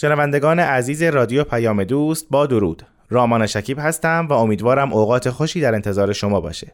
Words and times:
شنوندگان 0.00 0.60
عزیز 0.60 1.02
رادیو 1.02 1.44
پیام 1.44 1.84
دوست 1.84 2.26
با 2.30 2.46
درود. 2.46 2.86
رامان 3.10 3.46
شکیب 3.46 3.78
هستم 3.78 4.26
و 4.30 4.32
امیدوارم 4.32 4.92
اوقات 4.92 5.30
خوشی 5.30 5.60
در 5.60 5.74
انتظار 5.74 6.12
شما 6.12 6.40
باشه. 6.40 6.72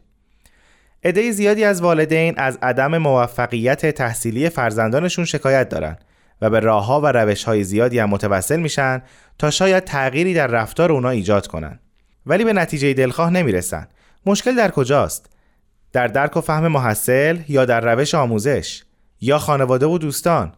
عده 1.03 1.31
زیادی 1.31 1.63
از 1.63 1.81
والدین 1.81 2.33
از 2.37 2.57
عدم 2.61 2.97
موفقیت 2.97 3.85
تحصیلی 3.85 4.49
فرزندانشون 4.49 5.25
شکایت 5.25 5.69
دارن 5.69 5.97
و 6.41 6.49
به 6.49 6.59
راهها 6.59 7.01
و 7.01 7.05
روشهای 7.05 7.63
زیادی 7.63 7.99
هم 7.99 8.09
متوسل 8.09 8.59
میشن 8.59 9.01
تا 9.39 9.51
شاید 9.51 9.83
تغییری 9.83 10.33
در 10.33 10.47
رفتار 10.47 10.91
اونا 10.91 11.09
ایجاد 11.09 11.47
کنن. 11.47 11.79
ولی 12.25 12.43
به 12.43 12.53
نتیجه 12.53 12.93
دلخواه 12.93 13.29
نمی‌رسن. 13.29 13.87
مشکل 14.25 14.55
در 14.55 14.71
کجاست؟ 14.71 15.29
در 15.93 16.07
درک 16.07 16.37
و 16.37 16.41
فهم 16.41 16.67
محصل 16.67 17.39
یا 17.47 17.65
در 17.65 17.93
روش 17.93 18.15
آموزش؟ 18.15 18.83
یا 19.21 19.37
خانواده 19.37 19.85
و 19.85 19.97
دوستان؟ 19.97 20.53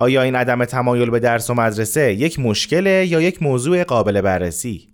آیا 0.00 0.22
این 0.22 0.34
عدم 0.34 0.64
تمایل 0.64 1.10
به 1.10 1.20
درس 1.20 1.50
و 1.50 1.54
مدرسه 1.54 2.12
یک 2.12 2.38
مشکله 2.38 3.06
یا 3.06 3.20
یک 3.20 3.42
موضوع 3.42 3.84
قابل 3.84 4.20
بررسی 4.20 4.88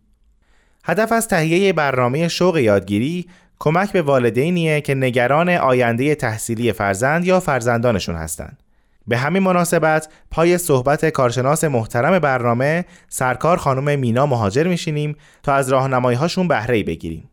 هدف 0.84 1.12
از 1.12 1.28
تهیه 1.28 1.73
برنامه 1.73 2.28
شوق 2.28 2.56
یادگیری 2.56 3.27
کمک 3.59 3.92
به 3.92 4.02
والدینیه 4.02 4.80
که 4.80 4.95
نگران 4.95 5.48
آینده 5.48 6.14
تحصیلی 6.14 6.73
فرزند 6.73 7.27
یا 7.27 7.41
فرزندانشون 7.41 8.14
هستند. 8.14 8.62
به 9.06 9.16
همین 9.16 9.42
مناسبت 9.42 10.09
پای 10.30 10.59
صحبت 10.59 11.11
کارشناس 11.11 11.64
محترم 11.64 12.19
برنامه 12.19 12.84
سرکار 13.09 13.56
خانم 13.56 13.98
مینا 13.98 14.27
مهاجر 14.27 14.66
میشینیم 14.66 15.16
تا 15.42 15.55
از 15.55 15.69
راهنمایی 15.69 16.19
هاشون 16.19 16.48
بهره 16.48 16.83
بگیریم. 16.83 17.31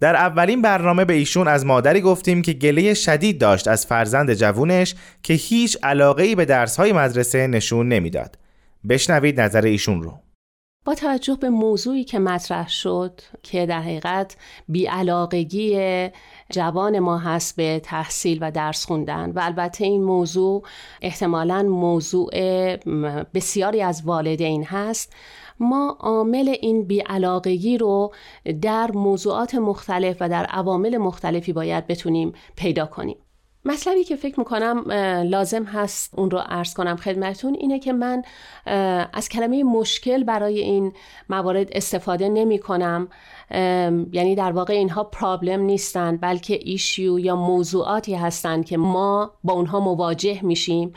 در 0.00 0.16
اولین 0.16 0.62
برنامه 0.62 1.04
به 1.04 1.14
ایشون 1.14 1.48
از 1.48 1.66
مادری 1.66 2.00
گفتیم 2.00 2.42
که 2.42 2.52
گله 2.52 2.94
شدید 2.94 3.38
داشت 3.38 3.68
از 3.68 3.86
فرزند 3.86 4.34
جوونش 4.34 4.94
که 5.22 5.34
هیچ 5.34 5.78
علاقه 5.82 6.34
به 6.34 6.44
درسهای 6.44 6.92
مدرسه 6.92 7.46
نشون 7.46 7.88
نمی‌داد. 7.88 8.38
بشنوید 8.88 9.40
نظر 9.40 9.62
ایشون 9.62 10.02
رو. 10.02 10.23
با 10.84 10.94
توجه 10.94 11.34
به 11.34 11.50
موضوعی 11.50 12.04
که 12.04 12.18
مطرح 12.18 12.68
شد 12.68 13.20
که 13.42 13.66
در 13.66 13.80
حقیقت 13.80 14.36
بیعلاقگی 14.68 15.78
جوان 16.50 16.98
ما 16.98 17.18
هست 17.18 17.56
به 17.56 17.80
تحصیل 17.84 18.38
و 18.40 18.50
درس 18.50 18.86
خوندن 18.86 19.30
و 19.30 19.40
البته 19.42 19.84
این 19.84 20.04
موضوع 20.04 20.62
احتمالا 21.02 21.62
موضوع 21.62 22.30
بسیاری 23.34 23.82
از 23.82 24.02
والدین 24.04 24.64
هست 24.64 25.12
ما 25.60 25.96
عامل 26.00 26.54
این 26.60 26.84
بیعلاقگی 26.84 27.78
رو 27.78 28.12
در 28.62 28.90
موضوعات 28.90 29.54
مختلف 29.54 30.16
و 30.20 30.28
در 30.28 30.44
عوامل 30.44 30.96
مختلفی 30.96 31.52
باید 31.52 31.86
بتونیم 31.86 32.32
پیدا 32.56 32.86
کنیم. 32.86 33.16
مطلبی 33.64 34.04
که 34.04 34.16
فکر 34.16 34.38
می‌کنم 34.38 34.90
لازم 35.26 35.64
هست 35.64 36.18
اون 36.18 36.30
رو 36.30 36.38
عرض 36.38 36.74
کنم 36.74 36.96
خدمتون 36.96 37.54
اینه 37.54 37.78
که 37.78 37.92
من 37.92 38.22
از 39.12 39.28
کلمه 39.28 39.64
مشکل 39.64 40.24
برای 40.24 40.60
این 40.60 40.92
موارد 41.28 41.68
استفاده 41.72 42.28
نمی 42.28 42.58
کنم 42.58 43.08
یعنی 44.12 44.34
در 44.34 44.52
واقع 44.52 44.74
اینها 44.74 45.04
پرابلم 45.04 45.60
نیستند 45.60 46.20
بلکه 46.20 46.58
ایشیو 46.62 47.18
یا 47.18 47.36
موضوعاتی 47.36 48.14
هستند 48.14 48.64
که 48.64 48.76
ما 48.76 49.32
با 49.44 49.52
اونها 49.52 49.80
مواجه 49.80 50.44
میشیم 50.44 50.92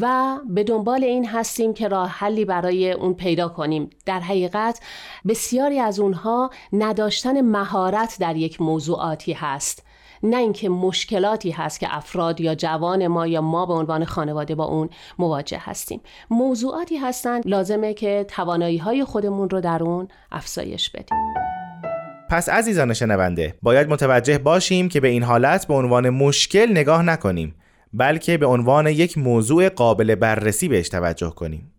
و 0.00 0.36
به 0.48 0.64
دنبال 0.64 1.04
این 1.04 1.26
هستیم 1.26 1.74
که 1.74 1.88
راه 1.88 2.08
حلی 2.08 2.44
برای 2.44 2.92
اون 2.92 3.14
پیدا 3.14 3.48
کنیم. 3.48 3.90
در 4.06 4.20
حقیقت 4.20 4.80
بسیاری 5.28 5.80
از 5.80 6.00
اونها 6.00 6.50
نداشتن 6.72 7.40
مهارت 7.40 8.16
در 8.20 8.36
یک 8.36 8.60
موضوعاتی 8.60 9.32
هست. 9.32 9.85
نه 10.22 10.36
اینکه 10.36 10.68
مشکلاتی 10.68 11.50
هست 11.50 11.80
که 11.80 11.86
افراد 11.90 12.40
یا 12.40 12.54
جوان 12.54 13.06
ما 13.06 13.26
یا 13.26 13.40
ما 13.40 13.66
به 13.66 13.72
عنوان 13.72 14.04
خانواده 14.04 14.54
با 14.54 14.64
اون 14.64 14.88
مواجه 15.18 15.58
هستیم. 15.60 16.00
موضوعاتی 16.30 16.96
هستند 16.96 17.42
لازمه 17.46 17.94
که 17.94 18.26
توانایی 18.28 18.78
های 18.78 19.04
خودمون 19.04 19.50
رو 19.50 19.60
در 19.60 19.82
اون 19.82 20.08
افزایش 20.32 20.90
بدیم. 20.90 21.34
پس 22.30 22.48
عزیزان 22.48 22.94
شنونده 22.94 23.54
باید 23.62 23.88
متوجه 23.88 24.38
باشیم 24.38 24.88
که 24.88 25.00
به 25.00 25.08
این 25.08 25.22
حالت 25.22 25.66
به 25.66 25.74
عنوان 25.74 26.10
مشکل 26.10 26.70
نگاه 26.70 27.02
نکنیم 27.02 27.54
بلکه 27.92 28.36
به 28.36 28.46
عنوان 28.46 28.86
یک 28.86 29.18
موضوع 29.18 29.68
قابل 29.68 30.14
بررسی 30.14 30.68
بهش 30.68 30.88
توجه 30.88 31.30
کنیم. 31.30 31.75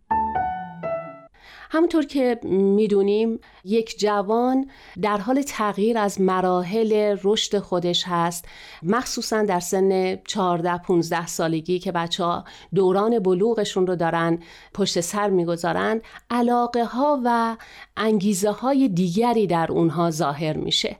همونطور 1.70 2.06
که 2.06 2.40
می‌دونیم 2.44 3.40
یک 3.64 4.00
جوان 4.00 4.70
در 5.02 5.18
حال 5.18 5.42
تغییر 5.42 5.98
از 5.98 6.22
مراحل 6.22 7.18
رشد 7.24 7.60
خودش 7.60 8.04
هست. 8.08 8.46
مخصوصا 8.84 9.44
در 9.44 9.60
سن 9.60 10.16
14 10.16 10.78
15 10.78 11.28
سالگی 11.28 11.80
که 11.80 11.92
بچه 11.92 12.24
ها 12.24 12.44
دوران 12.76 13.20
بلوغشون 13.20 13.88
رو 13.88 13.96
دارن 13.96 14.40
پشت 14.74 15.00
سر 15.00 15.30
می‌گذارن 15.30 16.02
علاقه 16.30 16.86
ها 16.86 17.22
و 17.26 17.58
انگیزه 17.98 18.52
های 18.52 18.88
دیگری 18.88 19.48
در 19.48 19.72
اونها 19.72 20.12
ظاهر 20.12 20.58
میشه. 20.58 20.98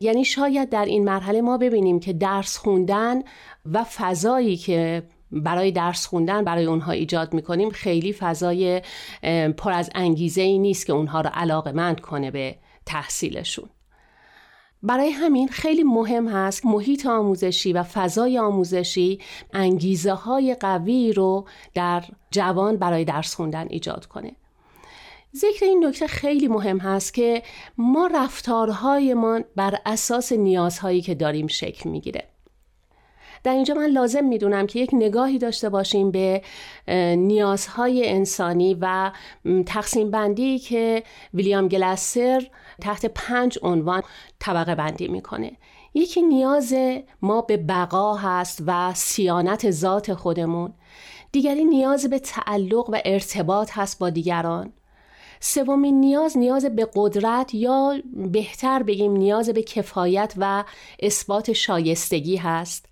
یعنی 0.00 0.24
شاید 0.24 0.68
در 0.68 0.84
این 0.84 1.04
مرحله 1.04 1.42
ما 1.42 1.58
ببینیم 1.58 2.00
که 2.00 2.12
درس 2.12 2.56
خوندن 2.56 3.22
و 3.72 3.84
فضایی 3.84 4.56
که 4.56 5.02
برای 5.32 5.72
درس 5.72 6.06
خوندن 6.06 6.44
برای 6.44 6.64
اونها 6.64 6.92
ایجاد 6.92 7.34
می‌کنیم. 7.34 7.70
خیلی 7.70 8.12
فضای 8.12 8.82
پر 9.56 9.72
از 9.72 9.90
انگیزه 9.94 10.42
ای 10.42 10.58
نیست 10.58 10.86
که 10.86 10.92
اونها 10.92 11.20
رو 11.20 11.30
علاقه 11.34 11.72
مند 11.72 12.00
کنه 12.00 12.30
به 12.30 12.56
تحصیلشون. 12.86 13.70
برای 14.82 15.10
همین 15.10 15.48
خیلی 15.48 15.82
مهم 15.82 16.28
هست 16.28 16.66
محیط 16.66 17.06
آموزشی 17.06 17.72
و 17.72 17.82
فضای 17.82 18.38
آموزشی 18.38 19.20
انگیزه 19.52 20.12
های 20.12 20.56
قوی 20.60 21.12
رو 21.12 21.46
در 21.74 22.04
جوان 22.30 22.76
برای 22.76 23.04
درس 23.04 23.34
خوندن 23.34 23.66
ایجاد 23.70 24.06
کنه. 24.06 24.36
ذکر 25.36 25.64
این 25.64 25.86
نکته 25.86 26.06
خیلی 26.06 26.48
مهم 26.48 26.78
هست 26.78 27.14
که 27.14 27.42
ما 27.78 28.10
رفتارهایمان 28.14 29.44
بر 29.56 29.78
اساس 29.86 30.32
نیازهایی 30.32 31.00
که 31.00 31.14
داریم 31.14 31.46
شکل 31.46 31.90
می‌گیره. 31.90 32.29
در 33.44 33.52
اینجا 33.52 33.74
من 33.74 33.86
لازم 33.86 34.24
می‌دونم 34.24 34.66
که 34.66 34.78
یک 34.78 34.90
نگاهی 34.92 35.38
داشته 35.38 35.68
باشیم 35.68 36.10
به 36.10 36.42
نیازهای 37.16 38.08
انسانی 38.08 38.78
و 38.80 39.12
تقسیم 39.66 40.10
بندی 40.10 40.58
که 40.58 41.02
ویلیام 41.34 41.68
گلاسر 41.68 42.46
تحت 42.80 43.06
پنج 43.06 43.58
عنوان 43.62 44.02
طبقه 44.38 44.74
بندی 44.74 45.08
می‌کنه. 45.08 45.52
یکی 45.94 46.22
نیاز 46.22 46.74
ما 47.22 47.40
به 47.40 47.56
بقا 47.56 48.14
هست 48.14 48.62
و 48.66 48.94
سیانت 48.94 49.70
ذات 49.70 50.14
خودمون. 50.14 50.72
دیگری 51.32 51.64
نیاز 51.64 52.06
به 52.06 52.18
تعلق 52.18 52.90
و 52.90 52.98
ارتباط 53.04 53.70
هست 53.74 53.98
با 53.98 54.10
دیگران. 54.10 54.72
سومین 55.40 56.00
نیاز 56.00 56.38
نیاز 56.38 56.64
به 56.64 56.88
قدرت 56.94 57.54
یا 57.54 57.94
بهتر 58.14 58.82
بگیم 58.82 59.12
نیاز 59.12 59.50
به 59.50 59.62
کفایت 59.62 60.34
و 60.36 60.64
اثبات 61.02 61.52
شایستگی 61.52 62.36
هست. 62.36 62.89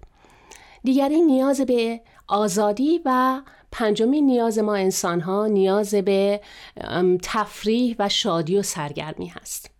دیگری 0.84 1.20
نیاز 1.20 1.60
به 1.60 2.00
آزادی 2.26 3.00
و 3.04 3.40
پنجمین 3.72 4.26
نیاز 4.26 4.58
ما 4.58 4.74
انسان 4.74 5.20
ها 5.20 5.46
نیاز 5.46 5.94
به 5.94 6.40
تفریح 7.22 7.96
و 7.98 8.08
شادی 8.08 8.56
و 8.56 8.62
سرگرمی 8.62 9.26
هست. 9.26 9.70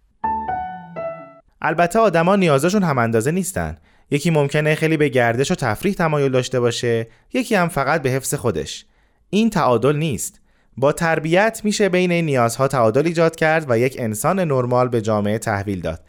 البته 1.63 1.99
آدما 1.99 2.37
نیازشون 2.37 2.83
هم 2.83 2.99
اندازه 2.99 3.31
نیستن. 3.31 3.77
یکی 4.11 4.31
ممکنه 4.31 4.75
خیلی 4.75 4.97
به 4.97 5.09
گردش 5.09 5.51
و 5.51 5.55
تفریح 5.55 5.95
تمایل 5.95 6.33
داشته 6.33 6.61
باشه 6.61 7.07
یکی 7.33 7.55
هم 7.55 7.69
فقط 7.69 8.03
به 8.03 8.11
حفظ 8.11 8.35
خودش. 8.35 8.87
این 9.31 9.51
تعادل 9.51 9.97
نیست. 9.97 10.41
با 10.77 10.93
تربیت 10.93 11.61
میشه 11.65 11.89
بین 11.89 12.13
این 12.13 12.25
نیازها 12.25 12.69
تعادل 12.69 13.07
ایجاد 13.07 13.37
کرد 13.37 13.71
و 13.71 13.79
یک 13.79 13.97
انسان 13.99 14.41
نرمال 14.41 14.89
به 14.89 15.01
جامعه 15.01 15.39
تحویل 15.39 15.81
داد. 15.81 16.01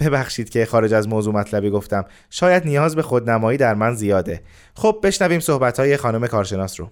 ببخشید 0.00 0.50
که 0.50 0.64
خارج 0.64 0.94
از 0.94 1.08
موضوع 1.08 1.34
مطلبی 1.34 1.70
گفتم. 1.70 2.04
شاید 2.30 2.64
نیاز 2.64 2.96
به 2.96 3.02
خودنمایی 3.02 3.58
در 3.58 3.74
من 3.74 3.94
زیاده. 3.94 4.42
خب 4.74 5.00
بشنویم 5.02 5.40
صحبتهای 5.40 5.96
خانم 5.96 6.26
کارشناس 6.26 6.80
رو. 6.80 6.88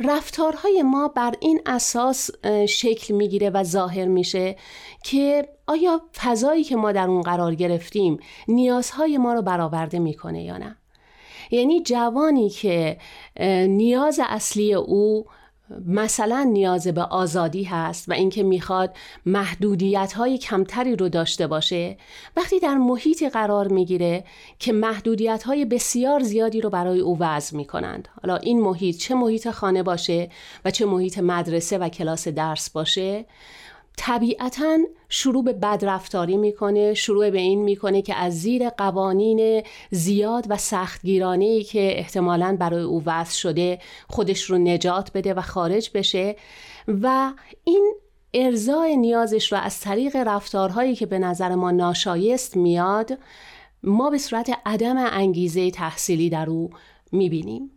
رفتارهای 0.00 0.82
ما 0.82 1.08
بر 1.08 1.32
این 1.40 1.60
اساس 1.66 2.30
شکل 2.68 3.14
می‌گیره 3.14 3.50
و 3.50 3.64
ظاهر 3.64 4.04
میشه 4.04 4.56
که 5.04 5.48
آیا 5.66 6.00
فضایی 6.16 6.64
که 6.64 6.76
ما 6.76 6.92
در 6.92 7.08
اون 7.08 7.22
قرار 7.22 7.54
گرفتیم 7.54 8.18
نیازهای 8.48 9.18
ما 9.18 9.34
رو 9.34 9.42
برآورده 9.42 9.98
می‌کنه 9.98 10.44
یا 10.44 10.58
نه؟ 10.58 10.76
یعنی 11.50 11.82
جوانی 11.82 12.50
که 12.50 12.98
نیاز 13.66 14.20
اصلی 14.28 14.74
او 14.74 15.26
مثلا 15.86 16.42
نیاز 16.42 16.88
به 16.88 17.02
آزادی 17.02 17.64
هست 17.64 18.08
و 18.08 18.12
اینکه 18.12 18.42
می‌خواد 18.42 18.96
محدودیت 19.26 20.12
های 20.12 20.38
کمتری 20.38 20.96
رو 20.96 21.08
داشته 21.08 21.46
باشه 21.46 21.96
وقتی 22.36 22.60
در 22.60 22.74
محیطی 22.74 23.28
قرار 23.28 23.68
می‌گیره 23.68 24.24
که 24.58 24.72
محدودیت 24.72 25.42
های 25.42 25.64
بسیار 25.64 26.20
زیادی 26.22 26.60
رو 26.60 26.70
برای 26.70 27.00
او 27.00 27.18
وضع 27.18 27.56
می‌کنند. 27.56 28.08
حالا 28.22 28.36
این 28.36 28.60
محیط 28.60 28.96
چه 28.96 29.14
محیط 29.14 29.50
خانه 29.50 29.82
باشه 29.82 30.30
و 30.64 30.70
چه 30.70 30.86
محیط 30.86 31.18
مدرسه 31.18 31.78
و 31.78 31.88
کلاس 31.88 32.28
درس 32.28 32.70
باشه؟ 32.70 33.24
طبیعتا 33.96 34.78
شروع 35.08 35.44
به 35.44 35.52
بدرفتاری 35.52 36.36
می‌کنه 36.36 36.94
شروع 36.94 37.30
به 37.30 37.38
این 37.38 37.62
می‌کنه 37.62 38.02
که 38.02 38.14
از 38.14 38.40
زیر 38.40 38.68
قوانین 38.68 39.62
زیاد 39.90 40.46
و 40.48 40.56
سختگیرانه 40.56 41.44
ای 41.44 41.64
که 41.64 41.98
احتمالا 41.98 42.56
برای 42.60 42.82
او 42.82 43.02
وضع 43.06 43.32
شده 43.32 43.78
خودش 44.08 44.42
رو 44.42 44.58
نجات 44.58 45.10
بده 45.14 45.34
و 45.34 45.40
خارج 45.40 45.90
بشه. 45.94 46.36
و 46.88 47.32
این 47.64 47.94
ارزای 48.34 48.96
نیازش 48.96 49.52
رو 49.52 49.58
از 49.58 49.80
طریق 49.80 50.16
رفتارهایی 50.16 50.94
که 50.94 51.06
به 51.06 51.18
نظر 51.18 51.54
ما 51.54 51.70
ناشایست 51.70 52.56
میاد 52.56 53.18
ما 53.82 54.10
به 54.10 54.18
صورت 54.18 54.58
عدم 54.66 54.96
انگیزه 54.96 55.70
تحصیلی 55.70 56.30
در 56.30 56.50
او 56.50 56.70
می‌بینیم. 57.12 57.70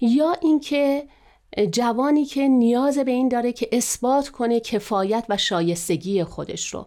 یا 0.00 0.36
اینکه 0.42 1.08
جوانی 1.72 2.24
که 2.24 2.48
نیاز 2.48 2.98
به 2.98 3.10
این 3.10 3.28
داره 3.28 3.52
که 3.52 3.68
اثبات 3.72 4.28
کنه 4.28 4.60
کفایت 4.60 5.24
و 5.28 5.36
شایستگی 5.36 6.24
خودش 6.24 6.74
رو. 6.74 6.86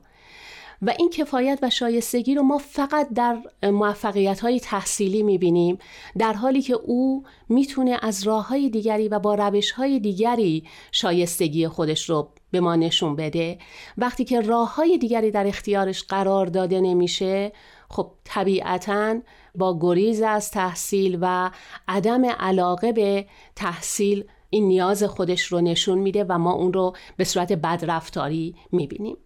و 0.81 0.93
این 0.99 1.09
کفایت 1.09 1.59
و 1.61 1.69
شایستگی 1.69 2.35
رو 2.35 2.43
ما 2.43 2.57
فقط 2.57 3.09
در 3.09 3.37
موفقیت 3.63 4.39
های 4.39 4.59
تحصیلی 4.59 5.23
می‌بینیم 5.23 5.77
در 6.17 6.33
حالی 6.33 6.61
که 6.61 6.73
او 6.73 7.23
می‌تونه 7.49 7.99
از 8.01 8.23
راه 8.23 8.47
های 8.47 8.69
دیگری 8.69 9.07
و 9.07 9.19
با 9.19 9.35
روش 9.35 9.71
های 9.71 9.99
دیگری 9.99 10.63
شایستگی 10.91 11.67
خودش 11.67 12.09
رو 12.09 12.29
به 12.51 12.59
ما 12.59 12.75
نشون 12.75 13.15
بده. 13.15 13.57
وقتی 13.97 14.25
که 14.25 14.41
راه 14.41 14.75
های 14.75 14.97
دیگری 14.97 15.31
در 15.31 15.47
اختیارش 15.47 16.03
قرار 16.03 16.45
داده 16.45 16.81
نمیشه 16.81 17.51
خب 17.89 18.11
طبیعتا 18.23 19.15
با 19.55 19.79
گریز 19.81 20.21
از 20.21 20.51
تحصیل 20.51 21.17
و 21.21 21.51
عدم 21.87 22.25
علاقه 22.25 22.91
به 22.91 23.25
تحصیل 23.55 24.23
این 24.49 24.67
نیاز 24.67 25.03
خودش 25.03 25.41
رو 25.41 25.61
نشون 25.61 25.97
میده 25.97 26.25
و 26.29 26.37
ما 26.37 26.53
اون 26.53 26.73
رو 26.73 26.93
به 27.17 27.23
صورت 27.23 27.53
بدرفتاری 27.53 28.55
می‌بینیم. 28.71 29.17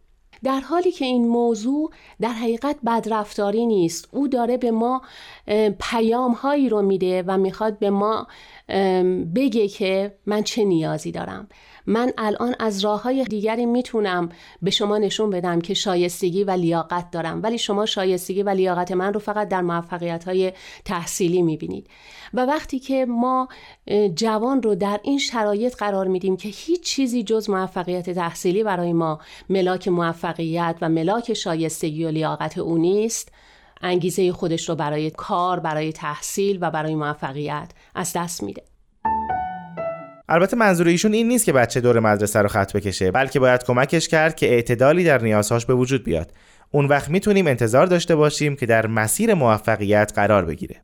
در 0.44 0.60
حالی 0.60 0.92
که 0.92 1.06
این 1.06 1.28
موضوع 1.28 1.92
در 2.22 2.30
حقیقت 2.30 2.76
بدرفتاری 2.86 3.66
نیست 3.66 4.08
او 4.12 4.28
داره 4.28 4.58
به 4.58 4.72
ما 4.72 5.02
پیام 5.80 6.32
هایی 6.32 6.70
رو 6.70 6.82
میده 6.82 7.24
و 7.28 7.38
می‌خواد 7.38 7.80
به 7.80 7.90
ما 7.90 8.28
بگه 9.36 9.68
که 9.68 10.18
من 10.26 10.44
چه 10.44 10.66
نیازی 10.66 11.12
دارم. 11.12 11.48
من 11.86 12.14
الان 12.18 12.56
از 12.60 12.80
راه 12.80 13.02
های 13.02 13.24
دیگری 13.24 13.66
می‌تونم 13.66 14.30
به 14.62 14.72
شما 14.72 14.98
نشون 14.98 15.30
بدم 15.30 15.62
که 15.62 15.74
شایستگی 15.74 16.44
و 16.44 16.52
لیاقت 16.52 17.12
دارم 17.12 17.44
ولی 17.44 17.58
شما 17.58 17.86
شایستگی 17.86 18.44
و 18.44 18.50
لیاقت 18.50 18.92
من 18.92 19.14
رو 19.14 19.20
فقط 19.20 19.48
در 19.48 19.62
موفقیت 19.62 20.24
های 20.24 20.54
تحصیلی 20.86 21.42
می‌بینید 21.42 21.88
و 22.34 22.46
وقتی 22.46 22.80
که 22.80 23.06
ما 23.10 23.48
جوان 24.16 24.62
رو 24.62 24.76
در 24.76 25.00
این 25.04 25.18
شرایط 25.18 25.76
قرار 25.76 26.08
میدیم 26.08 26.38
که 26.38 26.50
هیچ 26.50 26.84
چیزی 26.84 27.24
جز 27.24 27.50
موفقیت 27.50 28.10
تحصیلی 28.10 28.64
برای 28.64 28.94
ما 28.94 29.20
ملاک 29.50 29.88
موفقیت 29.88 30.76
و 30.82 30.90
ملاک 30.90 31.34
شایستگی 31.34 32.06
و 32.06 32.10
لیاقت 32.10 32.58
او 32.58 32.78
نیست 32.78 33.32
انگیزه 33.82 34.32
خودش 34.32 34.70
رو 34.70 34.76
برای 34.76 35.10
کار، 35.10 35.60
برای 35.60 35.92
تحصیل 35.92 36.58
و 36.62 36.72
برای 36.72 36.96
موفقیت 36.96 37.72
از 37.96 38.14
دست 38.16 38.44
میده. 38.44 38.64
البته 40.30 40.58
منظور 40.58 40.88
ایشون 40.88 41.14
این 41.14 41.28
نیست 41.28 41.46
که 41.46 41.54
بچه 41.54 41.82
دور 41.82 42.00
مدرسه 42.00 42.42
رو 42.42 42.48
خط 42.48 42.74
بکشه 42.74 43.12
بلکه 43.12 43.40
باید 43.40 43.64
کمکش 43.64 44.08
کرد 44.08 44.36
که 44.36 44.46
اعتدالی 44.46 45.04
در 45.04 45.22
نیازهاش 45.22 45.66
به 45.66 45.74
وجود 45.74 46.04
بیاد. 46.04 46.32
اون 46.72 46.86
وقت 46.86 47.10
می‌تونیم 47.10 47.48
انتظار 47.48 47.86
داشته 47.86 48.16
باشیم 48.16 48.56
که 48.56 48.66
در 48.66 48.88
مسیر 48.88 49.34
موفقیت 49.34 50.12
قرار 50.16 50.46
بگیره. 50.46 50.76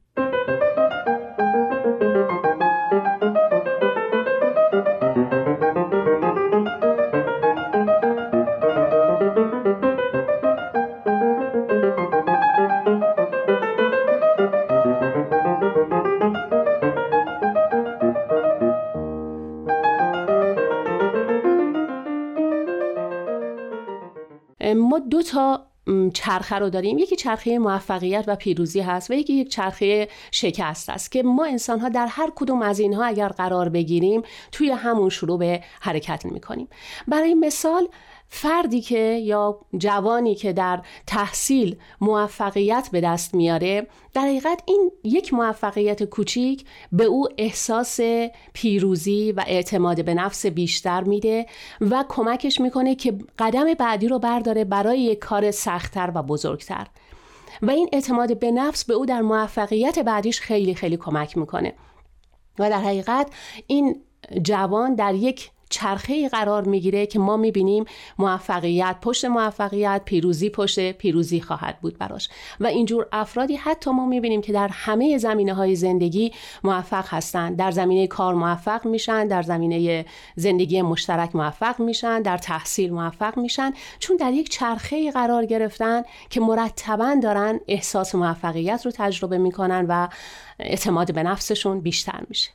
دو 24.99 25.21
تا 25.21 25.65
چرخه 26.13 26.55
رو 26.55 26.69
داریم. 26.69 26.97
یکی 26.97 27.15
چرخه 27.15 27.59
موفقیت 27.59 28.23
و 28.27 28.35
پیروزی 28.35 28.79
هست 28.81 29.11
و 29.11 29.13
یکی 29.13 29.33
یک 29.33 29.49
چرخه 29.49 30.07
شکست 30.31 30.89
است 30.89 31.11
که 31.11 31.23
ما 31.23 31.45
انسان 31.45 31.79
ها 31.79 31.89
در 31.89 32.07
هر 32.07 32.31
کدوم 32.35 32.61
از 32.61 32.79
اینها 32.79 33.03
اگر 33.05 33.27
قرار 33.27 33.69
بگیریم 33.69 34.21
توی 34.51 34.71
همون 34.71 35.09
شروع 35.09 35.39
به 35.39 35.63
حرکت 35.81 36.25
می 36.25 36.41
کنیم 36.41 36.67
برای 37.07 37.33
مثال 37.33 37.87
فردی 38.29 38.81
که 38.81 38.99
یا 38.99 39.59
جوانی 39.77 40.35
که 40.35 40.53
در 40.53 40.81
تحصیل 41.07 41.77
موفقیت 42.01 42.89
به 42.91 43.01
دست 43.01 43.35
میاره 43.35 43.87
در 44.13 44.21
حقیقت 44.21 44.63
این 44.65 44.91
یک 45.03 45.33
موفقیت 45.33 46.03
کوچیک 46.03 46.65
به 46.91 47.03
او 47.03 47.27
احساس 47.37 47.99
پیروزی 48.53 49.31
و 49.31 49.43
اعتماد 49.47 50.05
به 50.05 50.13
نفس 50.13 50.45
بیشتر 50.45 51.03
میده 51.03 51.45
و 51.81 52.05
کمکش 52.09 52.61
می‌کنه 52.61 52.95
که 52.95 53.17
قدم 53.39 53.73
بعدی 53.73 54.07
رو 54.07 54.19
برداره 54.19 54.63
برای 54.63 54.99
یک 54.99 55.19
کار 55.19 55.51
سختتر 55.51 56.11
و 56.15 56.23
بزرگتر. 56.23 56.87
و 57.61 57.71
این 57.71 57.89
اعتماد 57.93 58.39
به 58.39 58.51
نفس 58.51 58.85
به 58.85 58.93
او 58.93 59.05
در 59.05 59.21
موفقیت 59.21 59.99
بعدیش 59.99 60.41
خیلی 60.41 60.75
خیلی 60.75 60.97
کمک 60.97 61.37
می‌کنه. 61.37 61.73
و 62.59 62.69
در 62.69 62.81
حقیقت 62.81 63.31
این 63.67 64.01
جوان 64.43 64.95
در 64.95 65.13
یک 65.13 65.51
چرخه 65.69 66.29
قرار 66.29 66.63
می‌گیره 66.63 67.05
که 67.05 67.19
ما 67.19 67.37
می‌بینیم 67.37 67.85
موفقیت 68.19 68.95
پشت 69.01 69.25
موفقیت 69.25 70.01
پیروزی 70.05 70.49
پشت 70.49 70.91
پیروزی 70.91 71.41
خواهد 71.41 71.79
بود 71.81 71.97
براش. 71.97 72.29
و 72.59 72.67
اینجور 72.67 73.07
افرادی 73.11 73.55
حتی 73.55 73.91
ما 73.91 74.05
می‌بینیم 74.05 74.41
که 74.41 74.53
در 74.53 74.69
همه 74.71 75.17
زمینه 75.17 75.53
های 75.53 75.75
زندگی 75.75 76.31
موفق 76.63 77.05
هستند. 77.07 77.57
در 77.57 77.71
زمینه 77.71 78.07
کار 78.07 78.33
موفق 78.33 78.85
میشن 78.85 79.27
در 79.27 79.41
زمینه 79.41 80.05
زندگی 80.35 80.81
مشترک 80.81 81.35
موفق 81.35 81.79
میشن 81.79 82.21
در 82.21 82.37
تحصیل 82.37 82.93
موفق 82.93 83.37
میشن 83.37 83.73
چون 83.99 84.17
در 84.17 84.33
یک 84.33 84.49
چرخه 84.49 85.11
قرار 85.11 85.45
گرفتن 85.45 86.03
که 86.29 86.41
مرتبا 86.41 87.15
دارن 87.23 87.59
احساس 87.67 88.15
موفقیت 88.15 88.81
رو 88.85 88.91
تجربه 88.95 89.37
می‌کنن 89.37 89.85
و 89.89 90.07
اعتماد 90.59 91.13
به 91.13 91.23
نفسشون 91.23 91.81
بیشتر 91.81 92.19
میشه. 92.29 92.49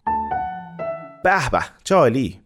به 1.25 1.51
به 1.51 1.61
چالی 1.85 2.41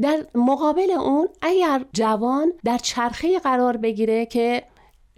در 0.00 0.26
مقابل 0.34 0.90
اون 0.90 1.28
اگر 1.42 1.84
جوان 1.92 2.52
در 2.64 2.78
چرخه 2.78 3.38
قرار 3.38 3.76
بگیره 3.76 4.26
که 4.26 4.62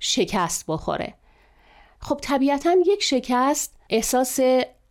شکست 0.01 0.65
بخوره. 0.69 1.15
خب 2.01 2.19
طبیعتا 2.23 2.75
یک 2.87 3.03
شکست 3.03 3.75
احساس 3.91 4.41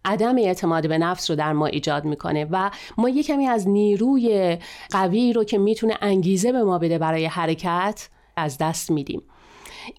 عدم 0.05 0.38
اعتماد 0.38 0.89
به 0.89 0.98
نفس 0.98 1.29
رو 1.29 1.36
در 1.36 1.53
ما 1.53 1.65
ایجاد 1.65 2.05
می‌کنه 2.05 2.48
و 2.51 2.71
ما 2.98 3.10
یک 3.10 3.27
کمی 3.27 3.48
از 3.48 3.67
نیروی 3.67 4.57
قوی 4.91 5.33
رو 5.33 5.43
که 5.43 5.57
می‌تونه 5.57 5.98
انگیزه 6.01 6.51
به 6.51 6.63
ما 6.63 6.77
بده 6.77 6.98
برای 6.98 7.25
حرکت 7.25 8.10
از 8.36 8.57
دست 8.57 8.91
میدیم. 8.91 9.24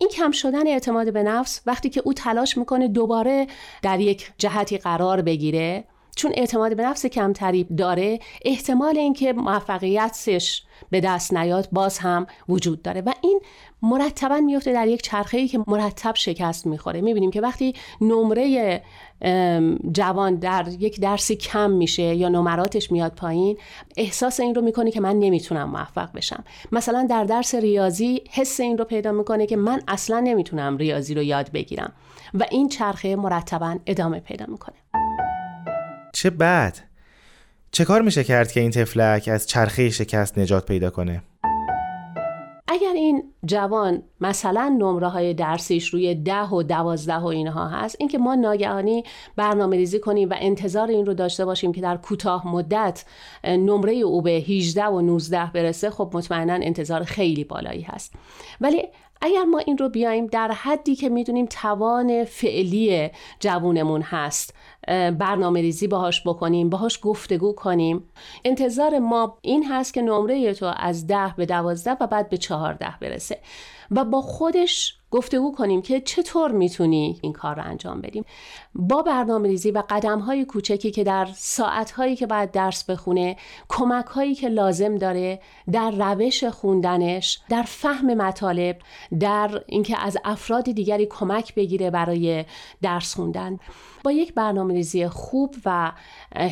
این 0.01 0.09
کم 0.09 0.31
شدن 0.31 0.67
اعتماد 0.67 1.13
به 1.13 1.23
نفس 1.23 1.63
وقتی 1.67 1.91
که 1.91 2.03
او 2.05 2.13
تلاش 2.13 2.59
می‌کنه 2.59 2.89
دوباره 2.89 3.47
در 3.83 4.01
یک 4.01 4.33
جهتی 4.39 4.79
قرار 4.79 5.23
بگیره 5.23 5.85
چون 6.17 6.33
اعتماد 6.35 6.77
به 6.77 6.83
نفس 6.83 7.07
کمتری 7.07 7.65
داره 7.65 8.19
احتمال 8.45 8.99
اینکه 8.99 9.33
موفقیتش 9.33 10.63
به 10.91 11.01
دست 11.01 11.35
نیاد 11.35 11.69
باز 11.73 11.99
هم 11.99 12.27
وجود 12.49 12.83
داره 12.83 13.01
و 13.01 13.13
این 13.21 13.41
مرتبا 13.83 14.41
میفته 14.41 14.73
در 14.73 14.89
یک 14.89 15.03
چرخه 15.03 15.39
ای 15.39 15.49
که 15.49 15.61
مرتب 15.67 16.15
شکست 16.15 16.67
می‌خوره. 16.67 17.01
می‌بینیم 17.01 17.31
که 17.31 17.41
وقتی 17.41 17.75
نمره 18.01 18.83
جوان 19.93 20.35
در 20.35 20.69
یک 20.79 21.01
درسی 21.01 21.37
کم 21.37 21.71
میشه 21.71 22.03
یا 22.03 22.29
نمراتش 22.29 22.93
میاد 22.93 23.13
پایین 23.13 23.59
احساس 23.97 24.41
این 24.41 24.55
رو 24.55 24.63
می‌کنه 24.63 24.91
که 24.91 25.01
من 25.01 25.19
نمی‌تونم 25.19 25.71
موفق 25.71 26.13
بشم. 26.13 26.45
مثلا 26.73 27.07
در 27.11 27.25
درس 27.25 27.55
ریاضی 27.55 28.23
حس 28.31 28.61
این 28.61 28.79
رو 28.79 28.85
پیدا 28.85 29.13
می‌کنه 29.13 29.47
که 29.47 29.57
من 29.57 29.83
اصلا 29.89 30.21
نمی‌تونم 30.21 30.77
ریاضی 30.77 31.15
رو 31.15 31.23
یاد 31.23 31.53
بگیرم 31.53 31.93
و 32.35 32.47
این 32.51 32.69
چرخه 32.69 33.17
مرتبا 33.17 33.77
ادامه 33.87 34.21
پیدا 34.21 34.47
می‌کنه. 34.49 34.77
چه 36.23 36.31
بد. 36.31 36.79
چه 37.71 37.85
کار 37.85 38.03
میشه 38.03 38.25
کرد 38.25 38.53
که 38.53 38.61
این 38.61 38.71
تفلک 38.71 39.29
از 39.33 39.47
چرخه 39.47 39.91
شکست 39.91 40.39
نجات 40.39 40.67
پیدا 40.67 40.91
کنه؟ 40.91 41.23
اگر 42.69 42.93
این 42.95 43.23
جوان 43.45 44.03
مثلا 44.21 44.77
نمره 44.79 45.09
های 45.09 45.35
درسیش 45.35 45.89
روی 45.89 46.15
ده 46.15 46.43
و 46.43 46.63
دوازده 46.63 47.17
و 47.17 47.27
اینها 47.27 47.69
هست 47.69 47.97
اینکه 47.99 48.19
ما 48.19 48.35
ناگهانی 48.35 49.05
برنامه 49.37 49.77
ریزی 49.77 50.01
کنیم 50.01 50.31
و 50.31 50.35
انتظار 50.39 50.89
این 50.89 51.07
رو 51.07 51.15
داشته 51.15 51.45
باشیم 51.45 51.73
که 51.73 51.81
در 51.81 51.97
کوتاه 51.97 52.49
مدت 52.49 53.05
نمره 53.45 53.93
او 53.93 54.23
به 54.23 54.31
18 54.31 54.85
و 54.85 55.01
19 55.01 55.51
برسه 55.55 55.91
خب 55.91 56.11
مطمئنا 56.15 56.55
انتظار 56.55 57.05
خیلی 57.05 57.45
بالایی 57.45 57.83
هست. 57.83 58.15
ولی 58.61 58.83
اگر 59.23 59.45
ما 59.45 59.59
این 59.59 59.79
رو 59.79 59.89
بیایم 59.89 60.27
در 60.27 60.53
حدی 60.53 60.97
که 60.97 61.09
می‌دونیم 61.09 61.47
توان 61.47 62.25
فعلی 62.25 63.11
جوونمون 63.41 64.03
هست 64.03 64.55
برنامه 65.19 65.61
ریزی 65.61 65.89
باهاش 65.89 66.23
بکنیم 66.27 66.71
باهاش 66.71 66.99
گفتگو 67.03 67.53
کنیم 67.53 68.05
انتظار 68.45 68.99
ما 68.99 69.39
این 69.43 69.65
هست 69.65 69.95
که 69.95 70.03
نمره 70.03 70.55
تو 70.55 70.73
از 70.77 71.07
ده 71.07 71.35
به 71.37 71.47
دوازده 71.47 71.97
و 72.01 72.07
بعد 72.07 72.29
به 72.29 72.37
چهارده 72.37 72.95
برسه 73.01 73.39
و 73.91 74.05
با 74.05 74.21
خودش 74.21 75.02
گفتگو 75.13 75.53
کنیم 75.53 75.83
که 75.83 76.01
چطور 76.01 76.51
می‌تونی 76.51 77.19
این 77.23 77.33
کار 77.33 77.57
رو 77.57 77.63
انجام 77.65 78.01
بدیم. 78.01 78.25
با 78.75 79.03
برنامه 79.03 79.49
ریزی 79.49 79.71
و 79.71 79.83
قدم 79.91 80.19
های 80.19 80.45
کوچکی 80.45 80.91
که 80.91 81.05
در 81.05 81.29
ساعت 81.35 81.91
هایی 81.91 82.17
که 82.17 82.27
باید 82.27 82.51
درس 82.51 82.85
بخونه 82.85 83.37
کمک 83.69 84.07
هایی 84.07 84.35
که 84.35 84.49
لازم 84.49 84.97
داره 84.97 85.41
در 85.73 85.91
روش 85.91 86.45
خوندنش 86.45 87.41
در 87.49 87.63
فهم 87.63 88.15
مطالب 88.15 88.79
در 89.21 89.63
اینکه 89.67 89.99
از 89.99 90.19
افراد 90.25 90.65
دیگری 90.65 91.07
کمک 91.07 91.55
بگیره 91.55 91.91
برای 91.91 92.45
درس 92.83 93.15
خوندن. 93.15 93.59
با 94.05 94.13
یک 94.13 94.35
برنامه 94.35 94.75
ریزی 94.75 95.09
خوب 95.09 95.55
و 95.65 95.93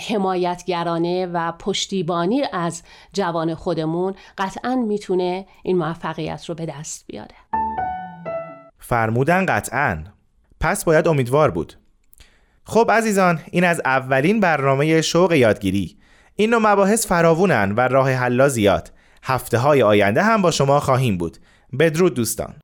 حمایتگرانه 0.08 1.26
و 1.26 1.52
پشتیبانی 1.52 2.42
از 2.52 2.82
جوان 3.12 3.54
خودمون 3.54 4.14
قطعا 4.38 4.76
می‌تونه 4.76 5.46
این 5.62 5.78
موفقیت 5.78 6.44
رو 6.48 6.54
به 6.54 6.66
دست 6.66 7.04
بیاره. 7.06 7.34
فرمودن 8.90 9.46
قطعا. 9.46 10.04
پس 10.60 10.84
باید 10.84 11.08
امیدوار 11.08 11.50
بود. 11.50 11.74
خب 12.64 12.90
عزیزان 12.92 13.40
این 13.50 13.64
از 13.64 13.80
اولین 13.84 14.40
برنامه 14.40 15.02
شوق 15.02 15.32
یادگیری. 15.32 15.96
این 16.36 16.56
مباحث 16.56 17.06
فراوونن 17.06 17.72
و 17.76 17.80
راه 17.80 18.12
حلا 18.12 18.48
زیاد. 18.48 18.92
هفته 19.22 19.58
های 19.58 19.82
آینده 19.82 20.22
هم 20.22 20.42
با 20.42 20.50
شما 20.50 20.80
خواهیم 20.80 21.18
بود. 21.18 21.38
بدرود 21.78 22.14
دوستان. 22.14 22.54